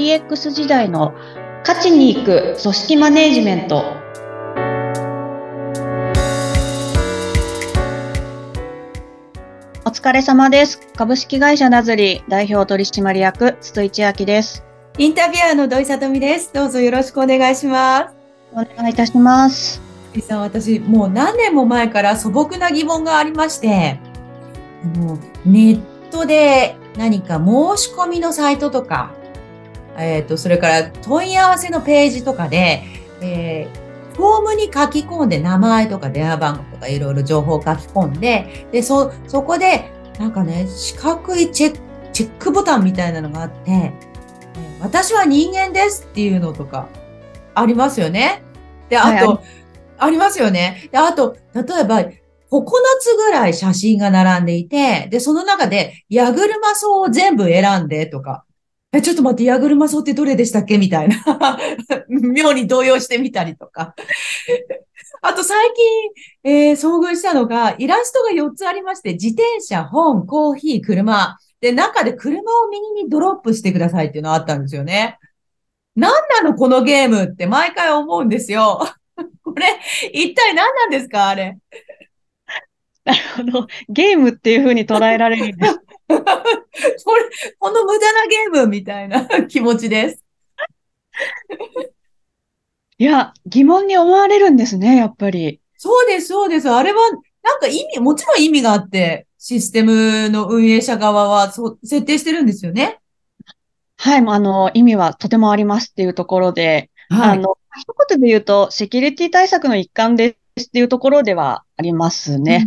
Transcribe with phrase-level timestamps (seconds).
[0.00, 1.12] DX 時代の
[1.62, 3.84] 価値に行く組織マネジメント。
[9.84, 10.80] お疲れ様です。
[10.96, 14.64] 株式会社ナズリ代表取締役、筒井千明です。
[14.96, 16.50] インタビュアーの土井さとみです。
[16.54, 18.14] どうぞよろしくお願いします。
[18.52, 19.82] お願いいたします。
[20.22, 24.00] さん、私、もう何年も前から素朴な疑問がありまして、
[24.82, 25.80] あのネッ
[26.10, 29.19] トで何か申し込みのサイトとか、
[29.98, 32.82] えっ、ー、と、それから問い合わせのページとかで、
[33.20, 41.78] えー、フォームに書き込んで名前とか電話番号とかいろいろ情報を書き込んで、で、そ、そこで、なんかね、四角いチェック、
[42.12, 43.92] チェックボタンみたいなのがあって、
[44.80, 46.88] 私は人間ですっていうのとか、
[47.54, 48.42] ありますよね。
[48.88, 49.40] で、あと、はい、
[49.98, 50.88] ありますよね。
[50.90, 52.00] で、あと、例えば、
[52.50, 52.64] 9
[53.00, 58.44] つぐらい写真が並んでいて、で、その中で、ヤグルマソウを全部選んでとか、
[58.92, 60.76] え、ちょっと待って、ヤグルマソってどれでしたっけ？
[60.76, 61.16] みたいな。
[62.08, 63.94] 妙に動揺してみたりとか。
[65.22, 65.72] あと最
[66.44, 71.36] 近、えー、遭遇したのが、イラストが4つありまして、自転車、本、コーヒー、車。
[71.60, 75.18] で、中で車を右にドロップしてくださいっていうのがあったんですよね。
[75.94, 78.80] 何なのこのゲームって毎回思うんですよ。
[79.44, 79.66] これ、
[80.12, 81.28] 一体何なんですか？
[81.28, 81.58] あれ。
[83.04, 83.20] なる
[83.52, 83.66] ほど。
[83.88, 85.80] ゲームっていう風に捉えられるんです。
[86.18, 90.24] これ、この無駄なゲームみたいな 気持ちです。
[92.98, 95.60] いや、疑問に思われるんですね、やっぱり。
[95.78, 96.68] そうです、そうです。
[96.68, 96.98] あれは、
[97.42, 103.00] なんか意味、もちろん意味があって、システムの運営者側はそう設定してるんですよね。
[103.96, 112.66] はい、あの、意味はとてもありますっていうところで、はい、あの、一言で言うと、セキュリティ対策の一環でっていうところではありますね。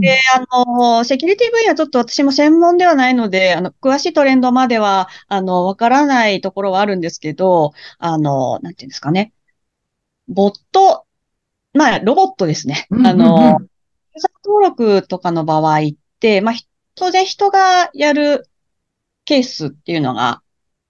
[0.00, 9.32] で、あの、セキュリティ分野ちょっと私も専門ではないので、あの、詳しいトレンドまでは、あの、わからないところはあるんですけど、あの、なんていうんですかね。
[10.28, 11.04] ボット、
[11.72, 12.86] まあ、ロボットですね。
[12.90, 13.58] あの、
[14.14, 15.80] ユーザー登録とかの場合っ
[16.20, 16.54] て、まあ、
[16.94, 18.48] 当然人がやる
[19.24, 20.42] ケースっていうのが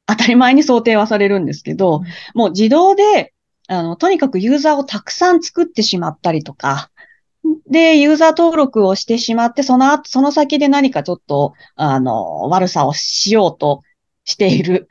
[0.06, 2.03] 当たり前に想定はされるんですけど、
[2.34, 3.33] もう自動で
[3.69, 6.91] あの、とにかくユーザーをたくさん作ってしまったりとか、
[7.69, 13.82] で、ユーザー登録をしてしまって、その後、その先で何かちょっと、あの、悪さをしようと
[14.25, 14.88] している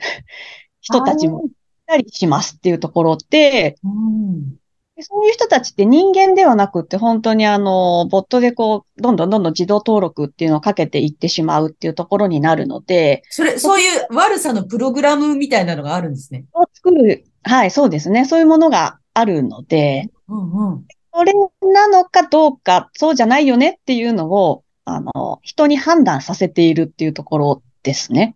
[0.82, 1.50] 人たちもい
[1.88, 4.58] たりしますっていうところで、うん
[5.02, 13.24] そういう人たちって人間ではなくって、本当にあの、ボットでこう、どんどんどんどん自動登録っていうのをかけていってしまうっていうところになるので。
[13.32, 16.46] それ、そういう悪さのプログラムみたいなのがあるんですね。
[16.54, 18.26] を作るはい、そうですね。
[18.26, 21.34] そういうものがあるので、うんうん、それ
[21.74, 28.36] なのかどうか、そうじゃないよねっていうのを、あの、人に判断させているっていうところですね。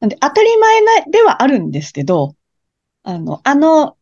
[0.00, 2.34] なんで、当たり前なではあるんですけど、
[3.02, 3.96] あの、あの、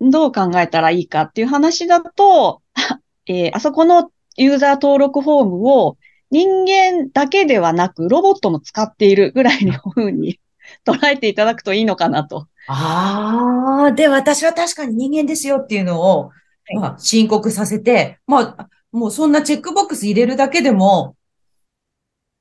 [0.00, 2.62] どう考えたらいいかっていう話だと、
[3.26, 5.96] えー、あそこのユーザー登録フォームを
[6.30, 10.40] 人間だけではなくロボットも使っているぐらいのふうに
[10.84, 12.48] 捉えていただくといいのかなと。
[12.66, 16.32] ああ、で、私は確かに人間ですよっていうのを、は
[16.70, 21.16] い、まあ、申告させて、まあ、もうそんなチェックボックス入れるだけでも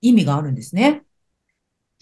[0.01, 1.03] 意味があるんですね。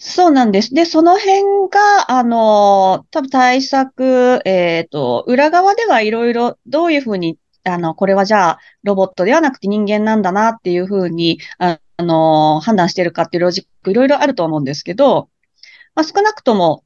[0.02, 0.72] そうなんです。
[0.72, 15.28] で、その辺が、あの、多分対策、えっ、ー、と、裏側ではいろいろどういうふうに、あの、これはじゃあ、ロボットではなくて人間なんだなっていうふうに、あの、判断してるかっていうロジックいろいろあると思うんですけど、
[15.94, 16.82] まあ、少なくとも、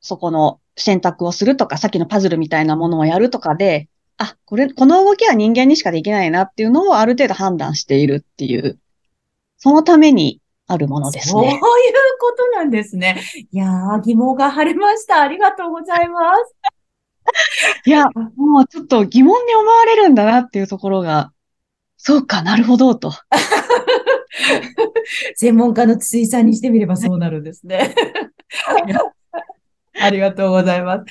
[0.00, 3.88] そこの選択をするとか、さっきのパズルみたいなものをやるとかで、
[4.18, 8.78] あ、これ、この動きは人間にしかできないなっていうのをある程度判断しているっていう、
[9.56, 11.32] そのためにあるものですね。
[11.32, 11.60] そういう
[12.20, 13.22] ことなんですね。
[13.50, 15.20] いやー、疑問が晴れました。
[15.20, 16.54] ありがとうございます。
[17.86, 18.06] いや、
[18.36, 21.32] もうちょっと疑問に思われるんだなっていうところが、
[21.96, 23.12] そうかなるほど、と。
[25.34, 27.94] 専門家の筒井さんにしてみればそうなるんですね。
[29.98, 31.04] ありがとうございます。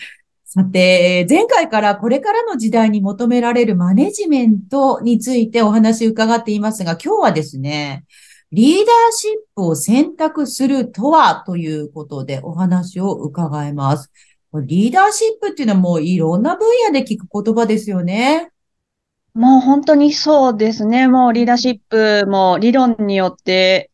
[0.46, 8.06] さて、前回からこれからの時代に求められるマネジメントについてお話伺っていますが、今日はですね、
[8.52, 14.12] リーダーシップを選択するとはということでお話を伺います。
[14.54, 18.50] リーダーシップっていうのはもういろんな分野で聞く言葉ですよね。
[19.36, 21.08] もう本当にそうですね。
[21.08, 23.92] もうリーダーシップも理論によって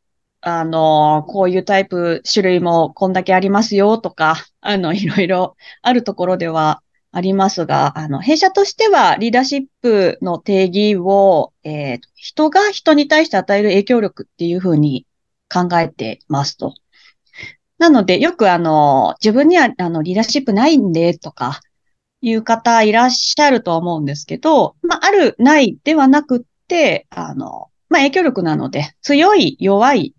[0.47, 15.07] あの、こういうタイプ、種類もこんだけありますよとか、 あの、いろいろあるところではありますが、あの、弊社としてはリーダーシップの定義を、えー、人が人に対して与える影響力っていうふうに
[15.51, 16.75] 考えてますと。
[17.79, 21.59] なので、よくあの、自分にはあの、リーダーシップないんで、とか、
[22.21, 30.13] いう方いらっしゃると思うんですけど、まあ、ある、ないではなくって、あの、まあ、影響力なので、強い、弱い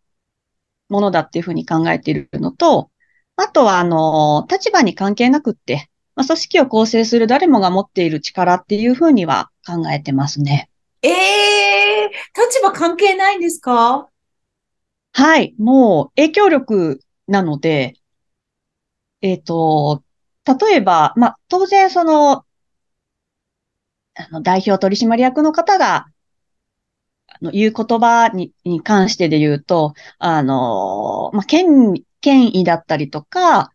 [0.89, 2.91] ものだっていうふうに考えているのと、
[3.37, 10.71] あとは、あの、立場に関係なくって、まあ、組織を構成する誰もが持っている力っていうふうには考えてますね。
[11.03, 14.09] ええー、立場関係ないんですか？
[15.13, 15.55] はい。
[15.59, 17.97] もう影響力なので、
[19.21, 20.03] えっ、ー、と、
[20.47, 22.45] 例えば、まあ、当然その、
[24.15, 26.07] あの、代表取締役の方が、あ
[27.43, 33.71] の、言う言葉に、に関してで言うと、あの、まあ、権、権威だったりとか、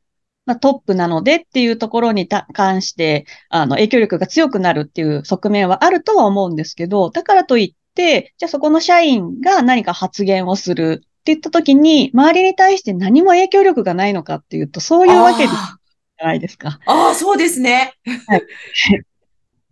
[0.46, 16.80] まあ、トップなのでっていうところに関して、あの、影響力が強くなるっていう側面はあるとは思うんですけど、だからといって、じゃあそこの社員が何か発言をするって言ったときに、周りに対して何も影響力がないのかっていうと、そういうわけじゃないですか。
[16.86, 17.94] ああ、そうですね。
[18.28, 18.44] はい。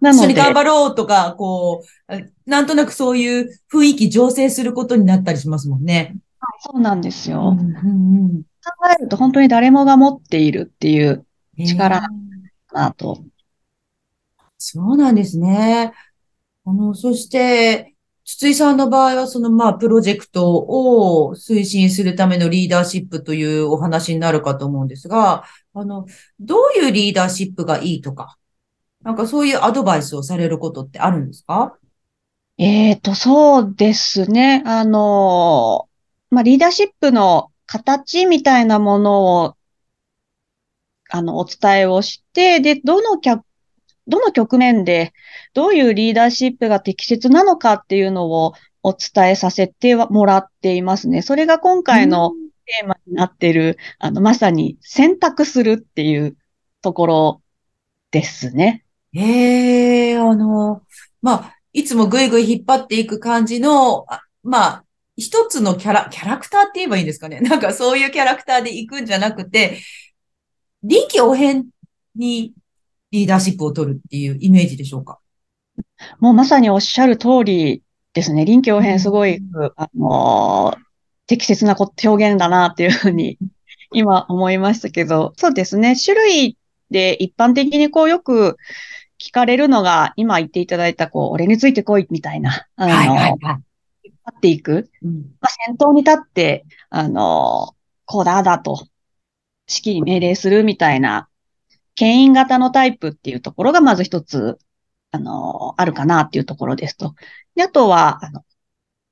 [0.02, 0.24] なので。
[0.24, 6.18] 一緒に頑張ろうとか、こう、なんとなくそういう雰囲気醸成することになったりしますもんね。
[6.62, 7.56] そうなんですよ。
[7.56, 11.26] うんうんうん、考えると本当に誰もが持っているっていう
[11.58, 12.02] 力
[12.74, 13.24] なと。
[14.58, 15.94] そうなんですね。
[16.66, 17.96] あの、そして、
[18.26, 26.06] 筒井さんの場合は、その、まあ、プロジェクトを推進するためのリーダーシップというお話になるかと思うんですが、あの、
[26.40, 28.38] どういうリーダーシップがいいとか、
[29.04, 31.78] なんかそういうアドバイスをされることってあるんですか？
[32.58, 34.62] えっと、そうですね。
[34.66, 35.88] あの、
[36.30, 39.56] まあ、リーダーシップの形みたいなものを、
[41.10, 43.46] あの、お伝えをして、で、どの客、
[44.08, 45.14] どの局面で、
[45.54, 48.54] どういうリーダーシップが適切なのかっていうのを
[48.84, 51.22] お伝えさせてもらっていますね。
[51.22, 52.32] それが今回の
[52.66, 56.36] テーマになっている、あの、まさに選択するっていう
[56.82, 57.42] ところ
[58.12, 58.84] ですね。
[59.14, 60.84] ええー、あの、
[61.22, 64.06] まあ、いつもぐいぐい引っ張っていく感じの、
[64.44, 64.84] まあ、
[65.18, 67.42] 一つのキャラ、キャラクターって言えばいいんですかね。
[67.42, 69.80] なんかそういうキャラクターで行くんじゃなくて、
[70.84, 71.68] 臨機応変
[72.16, 72.54] に
[73.12, 75.20] リーダーシップを取るっていうイメージでしょうか
[76.20, 77.84] もうまさにおっしゃる通り
[78.14, 78.46] ですね。
[78.46, 80.80] 臨機応変すごい、うん、あのー、
[81.28, 83.38] 適切な表現だなっていうふうに
[83.92, 85.96] 今思いましたけど、そうですね。
[85.96, 86.58] 種類
[86.90, 88.58] で一般的にこうよく
[89.20, 93.60] 聞かれるのが、今言っていただいた、こう、俺についてこいみたいな、あの、はいはいはい
[94.32, 94.92] っていく。
[95.02, 97.76] うん、まあ、先頭に立って、あの、
[98.06, 98.88] こうだだと、
[99.68, 101.28] 指揮命令するみたいな、
[101.96, 104.60] 牽引型のタイプっていうところがまず一つ、
[105.12, 107.16] あの、あるかなっていうところですと。
[107.56, 108.46] で、あとは、あの、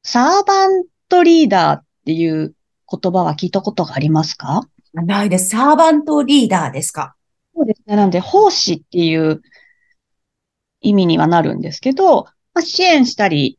[0.04, 2.56] サーバントリーダーっていう
[2.90, 4.62] 言葉は聞いたことがありますか？
[4.94, 5.50] ないです。
[5.50, 7.16] サーバントリーダーですか？
[7.58, 7.96] そうですね。
[7.96, 9.42] なんで、奉仕っていう
[10.82, 13.58] 意味にはなるんですけど、まあ、支援したり、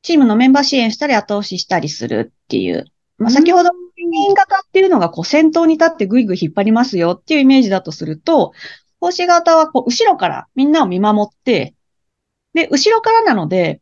[0.00, 2.86] チームのメンバー支援したり後押ししたりするっていう。
[3.18, 3.70] まあ、先ほど、
[4.10, 8.52] 員型っていうのがこう先頭に立ってぐいぐい引っ張りますよっていうイメージだとすると、
[9.00, 11.74] 奉仕型はこう後ろからみんなを見守って、
[12.54, 13.80] で、後ろからなので、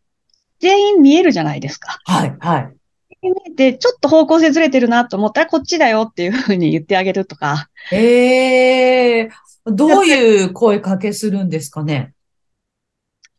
[0.58, 1.98] 全員見えるじゃないですか。
[2.04, 2.76] はい、はい。
[3.22, 7.68] 見えて、ちょっと方向性ずれてるなと思ったら、こっちだよっていうふうに言ってあげるとか。
[7.92, 12.12] ええー、どういう声かけするんですかね？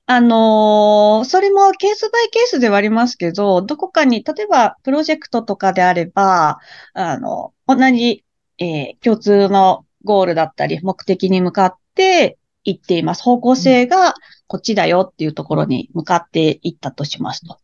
[0.10, 6.60] あのー、それもケースバイケースではありますけど、どこかに、例えばプロジェクトとかであれば、
[6.93, 8.24] あの、同じ、
[8.57, 13.24] えー、共通のゴールだったり、目的に向かって行っています。
[13.24, 14.13] 方向性が
[14.48, 17.57] こっちだよっていうところに向かっていったとしますと。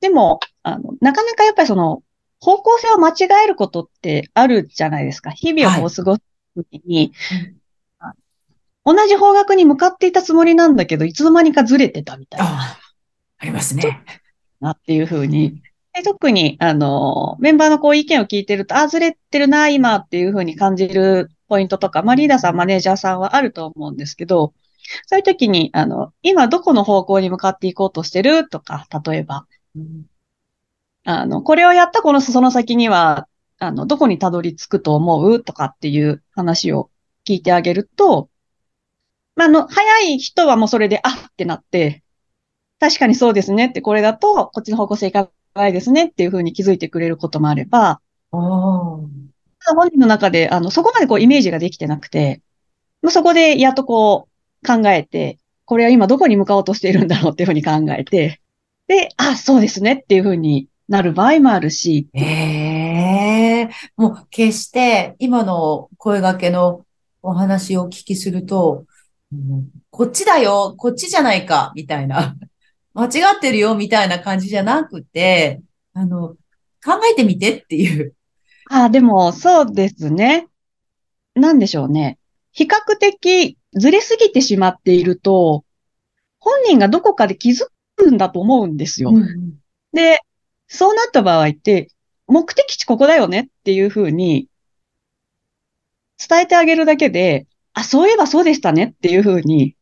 [0.00, 2.02] でも、あの、なかなかやっぱりその、
[2.40, 5.30] 方向性を間違えることってあるじゃないですか。
[5.30, 6.22] 日々をこう過ごす
[6.56, 7.12] ときに、
[7.98, 8.14] はい
[8.84, 12.46] 同じ方角に向かっていたつもりなんだけど、いつの間にかずれてたみたいな。
[12.46, 12.78] あ
[13.38, 14.02] ありますね。
[14.60, 15.62] なっていうふうに。
[15.92, 24.54] で特に、あの、メンバーのこう意見を聞いてると、あ、ずれてるな、今っていうふうに感じるポイントとか、まあ、リーダーさん、マネージャーさんはあると思うんですけど、
[25.06, 29.44] そういう時に、あの、今どこの方向に向かっていこうとしてるとか、例えば、うん、
[31.04, 36.90] あの、これをやったこのその先には、あの、どこにたどり着くと思うとかっていう話を
[37.26, 38.28] 聞いてあげると、
[39.36, 42.02] まあ、の、早い人はもうそれで、あってなって、
[42.78, 48.00] 確かにそうですねって、これだと、こっちの方向性いかないですねっていうふうに気づいてくれることもあれば、
[49.74, 52.42] 本人の中で、あの、そこまでこうイメージができてなくて、
[53.02, 54.28] まあ、そこでやっとこ
[54.62, 58.40] う考えて、これは今どこに向かおうとしているんだろうっていうふうに考えて、
[58.90, 62.08] で、あ、そうですねっていうふうになる場合もあるし。
[62.12, 66.84] ええもう決して今の声掛けの
[67.22, 68.86] お話をお聞きすると、
[69.32, 72.34] うん、こっちだよ、こっちじゃないか、みたいな。
[72.92, 76.30] 間違ってるよ、みたいな感じじゃなくて、あの、
[76.84, 78.16] 考えてみてっていう。
[78.70, 80.48] ああ、でも、そうですね。
[81.36, 82.18] なんでしょうね。
[82.50, 85.64] 比較的ずれすぎてしまっていると、
[86.40, 87.68] 本人がどこかで気づ
[88.00, 89.10] るんだと思うんですよ。
[89.10, 89.54] うん、
[89.92, 90.20] で、
[90.66, 91.88] そうなった場合って、
[92.26, 94.48] 目的地ここだよねっていうふうに
[96.28, 99.74] 伝えてあげるだけで、あ、そういえばそうでしたねっていうふうに、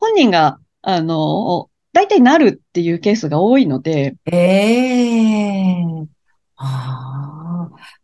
[0.00, 4.14] 本人が、あの、大体なるっていうケースが多いので。
[4.32, 6.06] えー。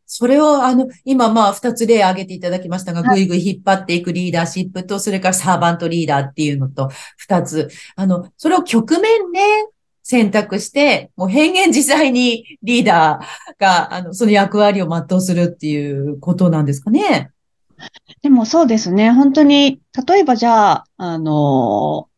[0.07, 7.69] それを、あの、今、まあ、二つ例挙げていただきましたが、ぐいぐい引っ張っていくリーダーシップと、それからサーバントリーダーっていうのと、二つ。
[7.97, 9.41] あの、それを局面ね、
[10.05, 17.33] 選択して、もう変幻自在にリーダーが、あの、その役割を全うするっていうことなんですかね。
[18.23, 19.11] でもそうですね。
[19.11, 22.09] 本当に、例えばじゃあ、あの、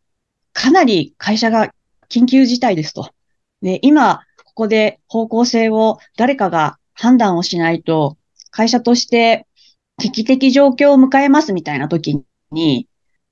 [0.52, 1.72] かなり会社が
[2.10, 3.10] 緊急事態ですと。
[3.62, 8.16] で、今、ここで方向性を誰かが判断をしないと、
[8.50, 9.46] 会社として
[9.98, 12.88] 危機的状況を迎えますみたいな時に、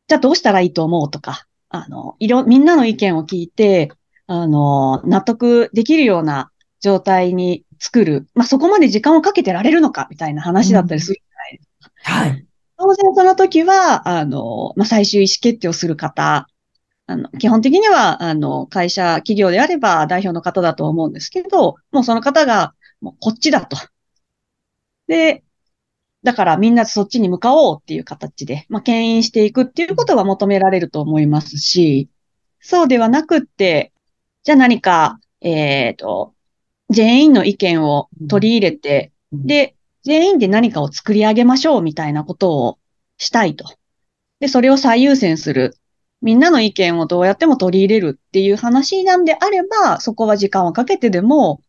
[0.08, 3.90] じゃあどうしたらいいと思うとか、あの、いろ、みんなの意見を聞いて、
[4.28, 8.28] あの、納得できるような状態に作る。
[8.35, 12.12] まあ、そこまで時間をかけてられるのかみたいな話だったりするじゃないですか。
[12.12, 12.46] はい。
[12.78, 16.46] 当然その時は、あの、まあ、最終意思決定をする方、
[17.08, 23.76] あの、基本的には、あの、会社、企業であれば代表の方だと思うんですけど、もうその方が、もうこっちだと。
[25.07, 25.45] で、
[26.23, 32.09] だからみんなそっちに向かおうっていう形で、まあ、牽引していくっていうことは求められると思いますし、
[32.61, 33.93] そうではなくって、
[34.43, 36.35] じゃあ何か、えっ、ー、と、
[36.91, 42.79] 全員の意見を取り入れて、うん、で、全員で何かを作り上げましょうみたいなことを
[43.19, 43.65] したいと。
[44.41, 45.76] で、それを最優先する。
[46.23, 51.61] みんなの意見をどうやっても取り入れるっていう話なんであれば、そこは時間をかけてでも、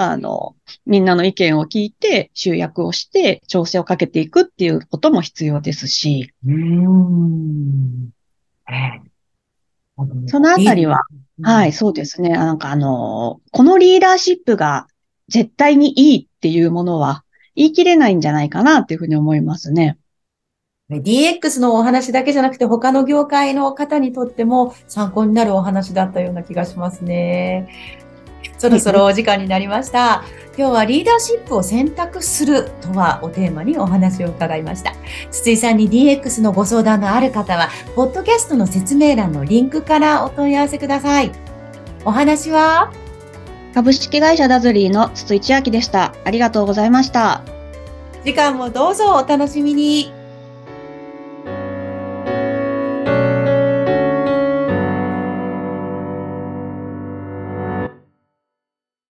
[0.00, 0.54] あの、
[0.86, 6.32] みんなの意見を聞いて、集約をして、調整をかけていくっていうことも必要ですし。
[6.46, 8.10] うん。
[10.26, 11.00] そのあたりは、
[11.42, 12.30] はい、そうですね。
[12.30, 14.86] なんかあの、このリーダーシップが
[15.26, 17.24] 絶対にいいっていうものは
[17.56, 19.98] 言い切れないんじゃないかなっていうふうに思いますね。
[20.90, 28.07] DX のお話だけじゃなくて他の業界の方にとっても参考になるお話だったような気がしますね。
[28.58, 30.24] そろそろお時間になりました。
[30.56, 34.92] 今日はリーダーシップを選択するとはをテーマにお話を伺いました。
[35.30, 41.30] 筒井さんに DX のご相談のある方は、ポッドキャストの説明欄のリンクからお問い合わせください。
[42.04, 42.92] お話は？
[43.74, 46.12] 株式会社ダズリーの筒井千明でした。
[46.24, 47.42] ありがとうございました。
[48.24, 50.17] 時間もどうぞお楽しみに。